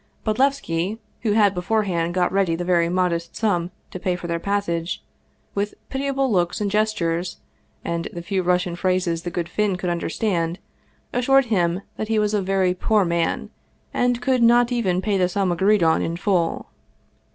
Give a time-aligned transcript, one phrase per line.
[0.23, 4.39] Bod levski, who had beforehand got ready the very modest sum to pay for their
[4.39, 5.03] passage,
[5.53, 7.37] with pitiable looks and gestures
[7.85, 10.57] and the few Russian phrases the good Finn could under stand,
[11.13, 13.51] assured him that he was a very poor man,
[13.93, 16.71] and could not even pay the sum agreed on in full.